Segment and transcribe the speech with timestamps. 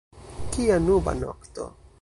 [0.53, 1.63] Kia nuba nokto!